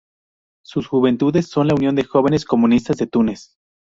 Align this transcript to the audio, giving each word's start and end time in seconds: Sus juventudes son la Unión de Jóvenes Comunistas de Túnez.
Sus 0.63 0.87
juventudes 0.87 1.47
son 1.47 1.67
la 1.67 1.75
Unión 1.75 1.93
de 1.95 2.03
Jóvenes 2.03 2.43
Comunistas 2.45 2.97
de 2.97 3.05
Túnez. 3.05 3.55